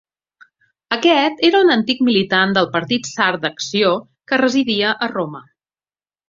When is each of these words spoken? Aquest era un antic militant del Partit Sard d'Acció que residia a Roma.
Aquest 0.95 1.43
era 1.49 1.59
un 1.65 1.69
antic 1.75 2.01
militant 2.07 2.55
del 2.57 2.69
Partit 2.77 3.11
Sard 3.11 3.45
d'Acció 3.45 3.93
que 4.33 4.41
residia 4.45 4.95
a 5.09 5.13
Roma. 5.13 5.45